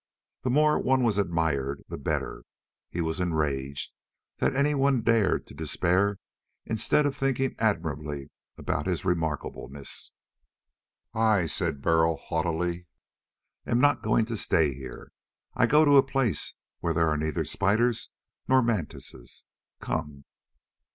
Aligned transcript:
The 0.41 0.49
more 0.49 0.79
one 0.79 1.03
was 1.03 1.19
admired, 1.19 1.83
the 1.87 1.95
better. 1.99 2.43
He 2.89 3.01
was 3.01 3.19
enraged 3.19 3.91
that 4.37 4.55
anyone 4.55 5.01
dared 5.03 5.45
to 5.45 5.53
despair 5.53 6.17
instead 6.65 7.05
of 7.05 7.15
thinking 7.15 7.53
admiringly 7.59 8.31
about 8.57 8.87
his 8.87 9.03
remarkableness. 9.05 10.09
"I," 11.13 11.45
said 11.45 11.83
Burl 11.83 12.15
haughtily, 12.17 12.87
"am 13.67 13.79
not 13.79 14.01
going 14.01 14.25
to 14.25 14.37
stay 14.37 14.73
here. 14.73 15.11
I 15.53 15.67
go 15.67 15.85
to 15.85 15.97
a 15.97 16.03
place 16.03 16.55
where 16.79 16.95
there 16.95 17.07
are 17.07 17.15
neither 17.15 17.45
spiders 17.45 18.09
nor 18.47 18.63
mantises. 18.63 19.43
Come!" 19.81 20.23